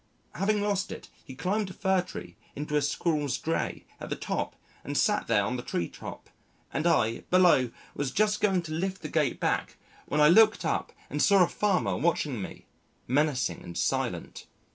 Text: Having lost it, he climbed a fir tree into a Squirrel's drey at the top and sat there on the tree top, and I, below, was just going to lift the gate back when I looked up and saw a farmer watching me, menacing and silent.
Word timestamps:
Having 0.33 0.63
lost 0.63 0.91
it, 0.91 1.09
he 1.23 1.35
climbed 1.35 1.69
a 1.69 1.73
fir 1.73 2.01
tree 2.01 2.35
into 2.55 2.75
a 2.75 2.81
Squirrel's 2.81 3.37
drey 3.37 3.83
at 3.99 4.09
the 4.09 4.15
top 4.15 4.55
and 4.83 4.97
sat 4.97 5.27
there 5.27 5.43
on 5.43 5.57
the 5.57 5.61
tree 5.61 5.87
top, 5.87 6.27
and 6.73 6.87
I, 6.87 7.19
below, 7.29 7.69
was 7.93 8.09
just 8.09 8.41
going 8.41 8.63
to 8.63 8.71
lift 8.71 9.03
the 9.03 9.09
gate 9.09 9.39
back 9.39 9.77
when 10.07 10.19
I 10.19 10.27
looked 10.27 10.65
up 10.65 10.91
and 11.11 11.21
saw 11.21 11.43
a 11.43 11.47
farmer 11.47 11.95
watching 11.97 12.41
me, 12.41 12.65
menacing 13.07 13.61
and 13.61 13.77
silent. 13.77 14.47